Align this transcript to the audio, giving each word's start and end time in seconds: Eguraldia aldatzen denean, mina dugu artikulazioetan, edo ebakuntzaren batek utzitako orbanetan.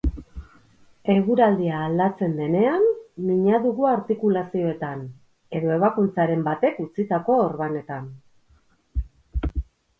Eguraldia 1.15 1.81
aldatzen 1.87 2.33
denean, 2.39 2.87
mina 3.27 3.61
dugu 3.67 3.87
artikulazioetan, 3.91 5.05
edo 5.61 5.77
ebakuntzaren 5.77 6.45
batek 6.51 6.83
utzitako 6.89 7.39
orbanetan. 7.47 8.13